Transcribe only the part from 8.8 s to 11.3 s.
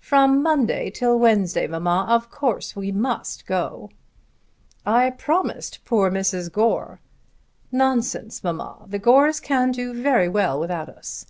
The Gores can do very well without us.